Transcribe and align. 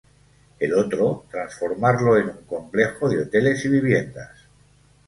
El 0.59 0.73
otro, 0.73 1.25
transformarlo 1.29 2.17
en 2.17 2.29
un 2.29 2.45
complejo 2.47 3.07
de 3.07 3.21
hoteles 3.21 3.63
y 3.65 3.69
viviendas. 3.69 4.31